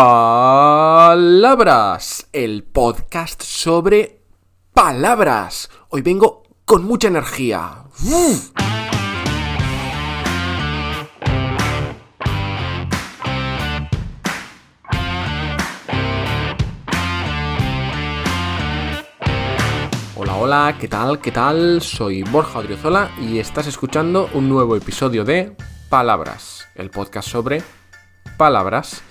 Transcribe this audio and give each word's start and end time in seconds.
Palabras, 0.00 1.90
el 2.32 2.62
podcast 2.62 3.42
sobre 3.42 4.22
palabras. 4.72 5.68
Hoy 5.88 6.02
vengo 6.02 6.44
con 6.64 6.84
mucha 6.84 7.08
energía. 7.08 7.82
Hola, 20.14 20.36
hola, 20.36 20.76
¿qué 20.78 20.86
tal? 20.86 21.20
¿Qué 21.20 21.32
tal? 21.32 21.82
Soy 21.82 22.22
Borja 22.22 22.60
Odriozola 22.60 23.10
y 23.20 23.40
estás 23.40 23.66
escuchando 23.66 24.30
un 24.32 24.48
nuevo 24.48 24.76
episodio 24.76 25.24
de 25.24 25.56
Palabras, 25.88 26.68
el 26.76 26.88
podcast 26.90 27.28
sobre 27.28 27.64
palabras. 28.36 29.02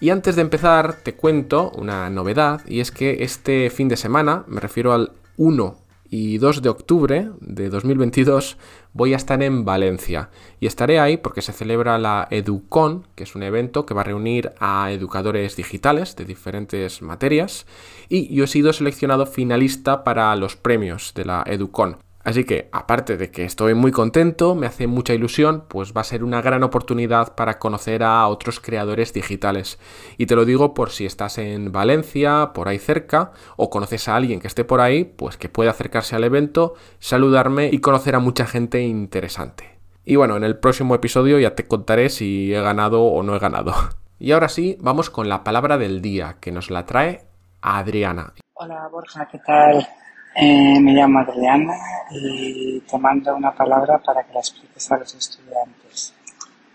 Y 0.00 0.08
antes 0.08 0.34
de 0.34 0.42
empezar, 0.42 0.96
te 1.02 1.14
cuento 1.14 1.70
una 1.76 2.08
novedad, 2.08 2.62
y 2.66 2.80
es 2.80 2.90
que 2.90 3.22
este 3.22 3.68
fin 3.68 3.88
de 3.88 3.98
semana, 3.98 4.44
me 4.46 4.60
refiero 4.60 4.94
al 4.94 5.12
1 5.36 5.76
y 6.08 6.38
2 6.38 6.62
de 6.62 6.68
octubre 6.70 7.30
de 7.40 7.68
2022, 7.68 8.56
voy 8.94 9.12
a 9.12 9.16
estar 9.16 9.42
en 9.42 9.66
Valencia. 9.66 10.30
Y 10.58 10.66
estaré 10.66 10.98
ahí 10.98 11.18
porque 11.18 11.42
se 11.42 11.52
celebra 11.52 11.98
la 11.98 12.26
EduCon, 12.30 13.06
que 13.14 13.24
es 13.24 13.34
un 13.34 13.42
evento 13.42 13.84
que 13.84 13.92
va 13.92 14.00
a 14.00 14.04
reunir 14.04 14.52
a 14.58 14.90
educadores 14.90 15.54
digitales 15.56 16.16
de 16.16 16.24
diferentes 16.24 17.02
materias. 17.02 17.66
Y 18.08 18.34
yo 18.34 18.44
he 18.44 18.48
sido 18.48 18.72
seleccionado 18.72 19.26
finalista 19.26 20.02
para 20.02 20.34
los 20.34 20.56
premios 20.56 21.12
de 21.14 21.26
la 21.26 21.44
EduCon. 21.46 21.98
Así 22.22 22.44
que, 22.44 22.68
aparte 22.70 23.16
de 23.16 23.30
que 23.30 23.44
estoy 23.44 23.72
muy 23.72 23.92
contento, 23.92 24.54
me 24.54 24.66
hace 24.66 24.86
mucha 24.86 25.14
ilusión, 25.14 25.64
pues 25.68 25.94
va 25.96 26.02
a 26.02 26.04
ser 26.04 26.22
una 26.22 26.42
gran 26.42 26.62
oportunidad 26.62 27.34
para 27.34 27.58
conocer 27.58 28.02
a 28.02 28.26
otros 28.28 28.60
creadores 28.60 29.14
digitales. 29.14 29.78
Y 30.18 30.26
te 30.26 30.36
lo 30.36 30.44
digo 30.44 30.74
por 30.74 30.90
si 30.90 31.06
estás 31.06 31.38
en 31.38 31.72
Valencia, 31.72 32.50
por 32.52 32.68
ahí 32.68 32.78
cerca, 32.78 33.32
o 33.56 33.70
conoces 33.70 34.06
a 34.08 34.16
alguien 34.16 34.38
que 34.38 34.48
esté 34.48 34.64
por 34.64 34.82
ahí, 34.82 35.04
pues 35.04 35.38
que 35.38 35.48
pueda 35.48 35.70
acercarse 35.70 36.14
al 36.14 36.24
evento, 36.24 36.74
saludarme 36.98 37.70
y 37.72 37.80
conocer 37.80 38.14
a 38.14 38.20
mucha 38.20 38.46
gente 38.46 38.82
interesante. 38.82 39.78
Y 40.04 40.16
bueno, 40.16 40.36
en 40.36 40.44
el 40.44 40.58
próximo 40.58 40.94
episodio 40.94 41.38
ya 41.38 41.54
te 41.54 41.66
contaré 41.66 42.10
si 42.10 42.52
he 42.52 42.60
ganado 42.60 43.02
o 43.02 43.22
no 43.22 43.34
he 43.34 43.38
ganado. 43.38 43.72
Y 44.22 44.32
ahora 44.32 44.50
sí, 44.50 44.76
vamos 44.82 45.08
con 45.08 45.30
la 45.30 45.44
palabra 45.44 45.78
del 45.78 46.02
día, 46.02 46.36
que 46.40 46.52
nos 46.52 46.70
la 46.70 46.84
trae 46.84 47.24
Adriana. 47.62 48.34
Hola 48.52 48.86
Borja, 48.92 49.26
¿qué 49.32 49.38
tal? 49.38 49.88
Eh, 50.34 50.80
me 50.80 50.92
llamo 50.92 51.18
Adriana 51.20 51.74
y 52.10 52.80
te 52.80 52.98
mando 52.98 53.34
una 53.34 53.52
palabra 53.52 53.98
para 53.98 54.22
que 54.24 54.32
la 54.32 54.40
expliques 54.40 54.90
a 54.92 54.98
los 54.98 55.14
estudiantes. 55.14 56.14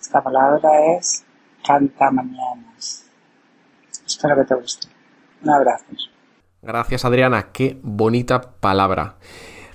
Esta 0.00 0.22
palabra 0.22 0.96
es 0.96 1.24
canta 1.66 2.10
mañanas. 2.10 3.06
Espero 4.06 4.36
que 4.36 4.44
te 4.44 4.54
guste. 4.54 4.88
Un 5.42 5.50
abrazo. 5.50 5.84
Gracias 6.62 7.04
Adriana, 7.04 7.48
qué 7.52 7.78
bonita 7.82 8.52
palabra. 8.60 9.16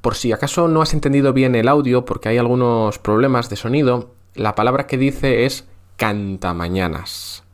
Por 0.00 0.14
si 0.14 0.32
acaso 0.32 0.68
no 0.68 0.80
has 0.80 0.94
entendido 0.94 1.32
bien 1.32 1.54
el 1.54 1.68
audio 1.68 2.04
porque 2.04 2.28
hay 2.28 2.38
algunos 2.38 2.98
problemas 2.98 3.50
de 3.50 3.56
sonido, 3.56 4.14
la 4.34 4.54
palabra 4.54 4.86
que 4.86 4.96
dice 4.96 5.44
es 5.44 5.68
cantamañanas. 5.96 7.44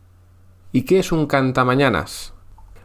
¿Y 0.71 0.83
qué 0.83 0.99
es 0.99 1.11
un 1.11 1.27
cantamañanas? 1.27 2.35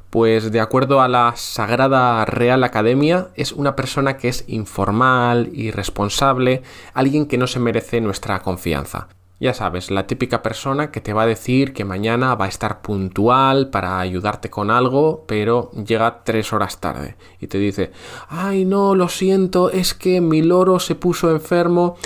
Pues 0.10 0.52
de 0.52 0.60
acuerdo 0.60 1.02
a 1.02 1.08
la 1.08 1.34
Sagrada 1.36 2.26
Real 2.26 2.64
Academia, 2.64 3.28
es 3.36 3.52
una 3.52 3.76
persona 3.76 4.18
que 4.18 4.28
es 4.28 4.44
informal, 4.48 5.52
irresponsable, 5.54 6.64
alguien 6.96 7.28
que 7.28 7.38
no 7.38 7.46
se 7.46 7.60
merece 7.60 8.02
nuestra 8.02 8.40
confianza. 8.40 9.10
Ya 9.40 9.54
sabes, 9.54 9.92
la 9.92 10.08
típica 10.08 10.42
persona 10.42 10.90
que 10.90 11.00
te 11.00 11.14
va 11.14 11.24
a 11.24 11.28
decir 11.28 11.74
que 11.74 11.86
mañana 11.86 12.34
va 12.34 12.46
a 12.46 12.50
estar 12.50 12.82
puntual 12.82 13.70
para 13.70 14.00
ayudarte 14.00 14.50
con 14.50 14.72
algo, 14.72 15.26
pero 15.28 15.72
llega 15.74 16.24
tres 16.24 16.52
horas 16.54 16.82
tarde 16.82 17.16
y 17.40 17.46
te 17.46 17.60
dice, 17.60 17.92
ay 18.28 18.66
no, 18.66 18.96
lo 18.96 19.10
siento, 19.10 19.70
es 19.70 19.94
que 19.94 20.22
mi 20.22 20.42
loro 20.42 20.80
se 20.80 20.96
puso 20.96 21.30
enfermo. 21.30 21.98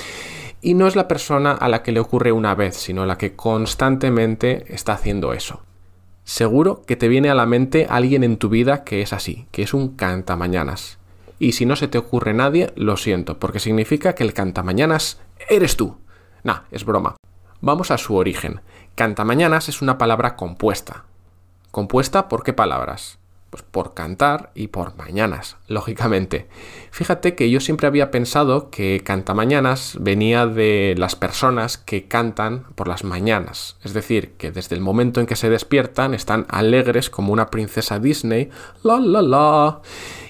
Y 0.61 0.75
no 0.75 0.87
es 0.87 0.95
la 0.95 1.07
persona 1.07 1.53
a 1.53 1.69
la 1.69 1.83
que 1.83 1.91
le 1.91 2.01
ocurre 2.01 2.31
una 2.31 2.53
vez, 2.53 2.75
sino 2.75 3.05
la 3.05 3.17
que 3.17 3.35
constantemente 3.35 4.65
está 4.73 4.93
haciendo 4.93 5.33
eso. 5.33 5.61
Seguro 6.23 6.83
que 6.85 6.95
te 6.95 7.09
viene 7.09 7.29
a 7.29 7.35
la 7.35 7.45
mente 7.45 7.85
alguien 7.89 8.23
en 8.23 8.37
tu 8.37 8.49
vida 8.49 8.83
que 8.83 9.01
es 9.01 9.11
así, 9.11 9.47
que 9.51 9.63
es 9.63 9.73
un 9.73 9.95
cantamañanas. 9.95 10.99
Y 11.37 11.51
si 11.51 11.65
no 11.65 11.75
se 11.75 11.89
te 11.89 11.97
ocurre 11.97 12.33
nadie, 12.33 12.71
lo 12.75 12.95
siento, 12.95 13.39
porque 13.39 13.59
significa 13.59 14.15
que 14.15 14.23
el 14.23 14.33
cantamañanas 14.33 15.19
eres 15.49 15.75
tú. 15.75 15.97
Nah, 16.43 16.61
es 16.71 16.85
broma. 16.85 17.17
Vamos 17.59 17.91
a 17.91 17.97
su 17.97 18.15
origen. 18.15 18.61
Cantamañanas 18.95 19.67
es 19.67 19.81
una 19.81 19.97
palabra 19.97 20.35
compuesta. 20.35 21.05
¿Compuesta 21.71 22.29
por 22.29 22.43
qué 22.43 22.53
palabras? 22.53 23.19
Pues 23.53 23.61
por 23.61 23.93
cantar 23.93 24.49
y 24.55 24.69
por 24.69 24.97
mañanas, 24.97 25.57
lógicamente. 25.67 26.47
Fíjate 26.89 27.35
que 27.35 27.51
yo 27.51 27.59
siempre 27.59 27.85
había 27.85 28.09
pensado 28.09 28.71
que 28.71 29.03
cantamañanas 29.05 29.95
venía 29.99 30.47
de 30.47 30.95
las 30.97 31.15
personas 31.15 31.77
que 31.77 32.07
cantan 32.07 32.63
por 32.73 32.87
las 32.87 33.03
mañanas. 33.03 33.77
Es 33.83 33.93
decir, 33.93 34.31
que 34.39 34.49
desde 34.49 34.75
el 34.75 34.81
momento 34.81 35.19
en 35.19 35.27
que 35.27 35.35
se 35.35 35.51
despiertan 35.51 36.15
están 36.15 36.47
alegres 36.49 37.11
como 37.11 37.31
una 37.31 37.51
princesa 37.51 37.99
Disney. 37.99 38.49
La 38.81 38.99
la 38.99 39.21
la. 39.21 39.81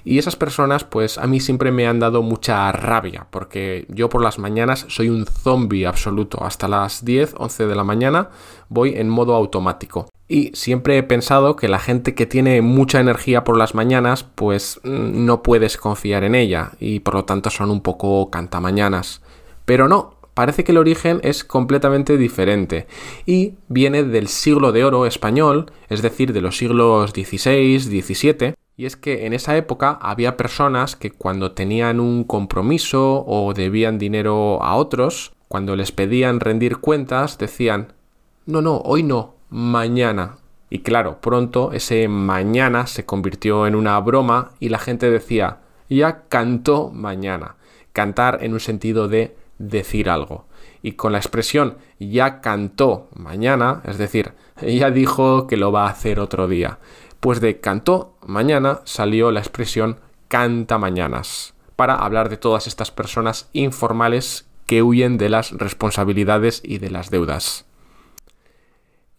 Y 0.04 0.18
esas 0.18 0.36
personas, 0.36 0.84
pues 0.84 1.18
a 1.18 1.26
mí 1.26 1.40
siempre 1.40 1.72
me 1.72 1.88
han 1.88 2.02
dado 2.02 2.24
mucha 2.24 2.70
rabia, 2.74 3.28
porque 3.30 3.86
yo 3.88 4.10
por 4.10 4.22
las 4.22 4.38
mañanas 4.38 4.86
soy 4.90 5.08
un 5.08 5.26
zombie 5.26 5.86
absoluto. 5.86 6.44
Hasta 6.44 6.68
las 6.68 7.06
10, 7.06 7.36
11 7.38 7.68
de 7.68 7.76
la 7.76 7.86
mañana 7.86 8.32
voy 8.68 8.96
en 8.98 9.08
modo 9.08 9.34
automático. 9.34 10.10
Y 10.28 10.52
siempre 10.54 10.98
he 10.98 11.04
pensado 11.04 11.56
que 11.56 11.68
la 11.68 11.80
gente 11.80 12.16
que 12.16 12.26
tiene 12.26 12.62
mucha 12.62 13.00
energía 13.00 13.44
por 13.44 13.58
las 13.58 13.76
mañanas, 13.76 14.24
pues 14.24 14.80
mm, 14.84 15.26
no 15.26 15.44
puedes 15.44 15.78
confiar 15.78 16.24
en 16.24 16.36
ella 16.36 16.72
y 16.80 17.02
por 17.02 17.16
lo 17.16 17.26
tanto 17.26 17.50
son 17.50 17.70
un 17.70 17.82
poco 17.82 18.30
cantamañanas. 18.30 19.22
Pero 19.66 19.88
no, 19.88 20.16
parece 20.34 20.64
que 20.64 20.72
el 20.72 20.78
origen 20.78 21.20
es 21.24 21.44
completamente 21.44 22.18
diferente 22.18 22.88
y 23.26 23.54
viene 23.68 24.04
del 24.04 24.28
siglo 24.28 24.72
de 24.72 24.86
oro 24.86 25.06
español, 25.06 25.72
es 25.90 26.02
decir, 26.02 26.34
de 26.34 26.42
los 26.42 26.58
siglos 26.58 27.12
XVI, 27.12 27.80
XVII, 27.80 28.56
y 28.76 28.86
es 28.86 28.96
que 28.96 29.26
en 29.26 29.34
esa 29.34 29.56
época 29.56 30.00
había 30.02 30.36
personas 30.36 30.96
que 30.96 31.12
cuando 31.12 31.52
tenían 31.52 32.00
un 32.00 32.24
compromiso 32.24 33.24
o 33.28 33.54
debían 33.54 34.00
dinero 34.00 34.64
a 34.64 34.76
otros, 34.76 35.34
cuando 35.48 35.76
les 35.76 35.92
pedían 35.92 36.40
rendir 36.40 36.78
cuentas, 36.78 37.38
decían, 37.38 37.94
no, 38.48 38.62
no, 38.62 38.78
hoy 38.78 39.04
no, 39.04 39.36
mañana. 39.54 40.38
Y 40.72 40.80
claro, 40.80 41.22
pronto 41.22 41.72
ese 41.74 42.08
mañana 42.08 42.88
se 42.88 43.06
convirtió 43.06 43.68
en 43.68 43.76
una 43.76 44.00
broma 44.00 44.50
y 44.60 44.70
la 44.70 44.80
gente 44.80 45.12
decía, 45.12 45.60
ya 45.90 46.24
cantó 46.28 46.90
mañana. 46.90 47.56
Cantar 47.94 48.40
en 48.42 48.54
un 48.54 48.60
sentido 48.60 49.08
de 49.08 49.38
decir 49.60 50.10
algo. 50.10 50.48
Y 50.82 50.94
con 50.94 51.12
la 51.12 51.20
expresión 51.20 51.78
ya 52.00 52.42
cantó 52.42 53.10
mañana, 53.14 53.84
es 53.86 54.00
decir, 54.00 54.34
ya 54.60 54.90
dijo 54.90 55.46
que 55.46 55.56
lo 55.56 55.72
va 55.72 55.86
a 55.86 55.92
hacer 55.92 56.20
otro 56.20 56.48
día. 56.48 56.80
Pues 57.20 57.40
de 57.40 57.60
cantó 57.60 58.18
mañana 58.26 58.82
salió 58.86 59.32
la 59.32 59.40
expresión 59.40 60.00
canta 60.30 60.80
mañanas, 60.80 61.54
para 61.76 61.94
hablar 61.94 62.30
de 62.30 62.38
todas 62.38 62.66
estas 62.66 62.90
personas 62.90 63.50
informales 63.54 64.48
que 64.66 64.82
huyen 64.82 65.20
de 65.20 65.30
las 65.30 65.52
responsabilidades 65.52 66.60
y 66.66 66.80
de 66.80 66.90
las 66.90 67.12
deudas. 67.12 67.68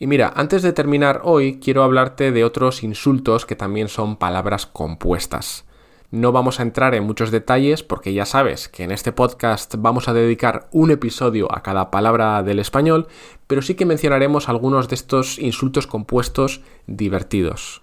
Y 0.05 0.07
mira, 0.07 0.35
antes 0.37 0.61
de 0.61 0.75
terminar 0.75 1.23
hoy, 1.25 1.59
quiero 1.61 1.83
hablarte 1.83 2.31
de 2.31 2.45
otros 2.45 2.83
insultos 2.83 3.47
que 3.47 3.57
también 3.57 3.89
son 3.89 4.17
palabras 4.17 4.67
compuestas. 4.67 5.65
No 6.11 6.31
vamos 6.31 6.61
a 6.61 6.63
entrar 6.63 6.95
en 6.95 7.05
muchos 7.05 7.31
detalles 7.31 7.83
porque 7.83 8.13
ya 8.13 8.27
sabes 8.27 8.69
que 8.69 8.85
en 8.85 8.91
este 8.91 9.13
podcast 9.13 9.77
vamos 9.79 10.07
a 10.07 10.13
dedicar 10.13 10.69
un 10.73 10.91
episodio 10.91 11.49
a 11.51 11.63
cada 11.63 11.91
palabra 11.91 12.43
del 12.43 12.59
español, 12.59 13.09
pero 13.47 13.63
sí 13.63 13.77
que 13.77 13.87
mencionaremos 13.87 14.51
algunos 14.51 14.91
de 14.91 14.97
estos 14.97 15.39
insultos 15.39 15.87
compuestos 15.87 16.61
divertidos. 16.87 17.81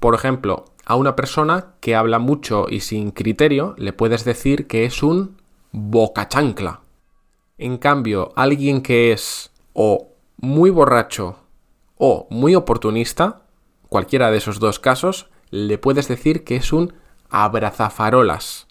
Por 0.00 0.16
ejemplo, 0.16 0.64
a 0.84 0.96
una 0.96 1.14
persona 1.14 1.74
que 1.78 1.94
habla 1.94 2.18
mucho 2.18 2.66
y 2.68 2.80
sin 2.80 3.12
criterio 3.12 3.76
le 3.78 3.92
puedes 3.92 4.24
decir 4.24 4.66
que 4.66 4.84
es 4.84 5.00
un 5.04 5.36
bocachancla. 5.70 6.80
En 7.56 7.78
cambio, 7.78 8.32
alguien 8.34 8.82
que 8.82 9.12
es 9.12 9.52
o 9.74 10.08
muy 10.38 10.70
borracho 10.70 11.36
o 12.04 12.26
muy 12.30 12.56
oportunista, 12.56 13.42
cualquiera 13.88 14.32
de 14.32 14.38
esos 14.38 14.58
dos 14.58 14.80
casos, 14.80 15.30
le 15.50 15.78
puedes 15.78 16.08
decir 16.08 16.42
que 16.42 16.56
es 16.56 16.72
un 16.72 16.94
abrazafarolas. 17.30 18.66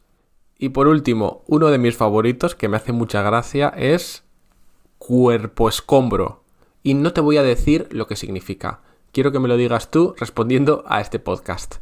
Y 0.60 0.68
por 0.68 0.89
último, 0.89 1.42
uno 1.48 1.68
de 1.68 1.78
mis 1.78 1.95
favoritos 1.95 2.56
que 2.56 2.68
me 2.68 2.75
hace 2.75 2.92
mucha 2.92 3.22
gracia 3.22 3.69
es 3.69 4.25
cuerpo 4.98 5.69
escombro. 5.69 6.44
Y 6.83 6.94
no 6.94 7.13
te 7.13 7.22
voy 7.22 7.38
a 7.38 7.44
decir 7.44 7.88
lo 7.92 8.06
que 8.06 8.18
significa. 8.18 8.81
Quiero 9.13 9.31
que 9.31 9.39
me 9.39 9.48
lo 9.48 9.56
digas 9.56 9.92
tú 9.92 10.13
respondiendo 10.18 10.83
a 10.86 11.00
este 11.00 11.18
podcast. 11.18 11.75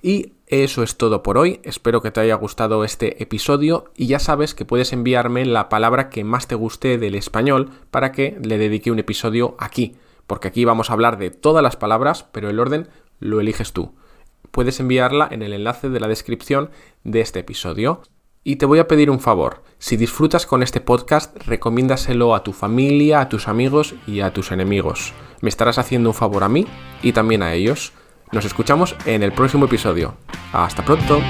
Y 0.00 0.32
eso 0.46 0.82
es 0.82 0.96
todo 0.96 1.22
por 1.22 1.36
hoy. 1.36 1.60
Espero 1.62 2.00
que 2.00 2.10
te 2.10 2.20
haya 2.20 2.36
gustado 2.36 2.84
este 2.84 3.22
episodio 3.22 3.92
y 3.94 4.06
ya 4.06 4.18
sabes 4.18 4.54
que 4.54 4.64
puedes 4.64 4.94
enviarme 4.94 5.44
la 5.44 5.68
palabra 5.68 6.08
que 6.08 6.24
más 6.24 6.46
te 6.46 6.54
guste 6.54 6.96
del 6.96 7.16
español 7.16 7.68
para 7.90 8.12
que 8.12 8.38
le 8.42 8.56
dedique 8.56 8.90
un 8.90 8.98
episodio 8.98 9.56
aquí 9.58 9.94
porque 10.26 10.48
aquí 10.48 10.64
vamos 10.64 10.90
a 10.90 10.92
hablar 10.92 11.18
de 11.18 11.30
todas 11.30 11.62
las 11.62 11.76
palabras, 11.76 12.26
pero 12.32 12.50
el 12.50 12.58
orden 12.58 12.88
lo 13.18 13.40
eliges 13.40 13.72
tú. 13.72 13.94
Puedes 14.50 14.80
enviarla 14.80 15.28
en 15.30 15.42
el 15.42 15.52
enlace 15.52 15.88
de 15.88 16.00
la 16.00 16.08
descripción 16.08 16.70
de 17.04 17.20
este 17.20 17.40
episodio. 17.40 18.02
Y 18.42 18.56
te 18.56 18.66
voy 18.66 18.78
a 18.78 18.86
pedir 18.86 19.10
un 19.10 19.18
favor, 19.18 19.64
si 19.78 19.96
disfrutas 19.96 20.46
con 20.46 20.62
este 20.62 20.80
podcast, 20.80 21.36
recomiéndaselo 21.46 22.34
a 22.34 22.44
tu 22.44 22.52
familia, 22.52 23.20
a 23.20 23.28
tus 23.28 23.48
amigos 23.48 23.94
y 24.06 24.20
a 24.20 24.32
tus 24.32 24.52
enemigos. 24.52 25.12
Me 25.40 25.48
estarás 25.48 25.78
haciendo 25.78 26.10
un 26.10 26.14
favor 26.14 26.44
a 26.44 26.48
mí 26.48 26.64
y 27.02 27.12
también 27.12 27.42
a 27.42 27.54
ellos. 27.54 27.92
Nos 28.32 28.44
escuchamos 28.44 28.94
en 29.04 29.22
el 29.22 29.32
próximo 29.32 29.66
episodio. 29.66 30.14
Hasta 30.52 30.84
pronto. 30.84 31.20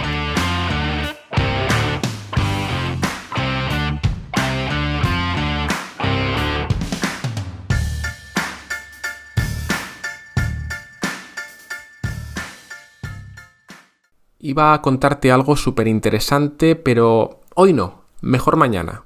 Iba 14.47 14.75
a 14.75 14.81
contarte 14.81 15.33
algo 15.33 15.57
súper 15.57 15.89
interesante, 15.89 16.77
pero 16.77 17.41
hoy 17.57 17.73
no, 17.73 18.05
mejor 18.21 18.55
mañana. 18.55 19.03